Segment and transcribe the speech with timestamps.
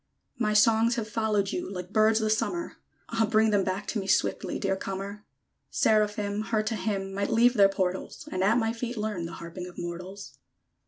[0.39, 2.77] My songs have followed you, Like birds the summer;
[3.09, 3.27] Ah!
[3.29, 5.23] bring them back to me, Swiftly, dear comer!
[5.71, 9.67] _Seraphim, Her to hymn, Might leave their portals; And at my feet learn The harping
[9.67, 10.39] of mortals!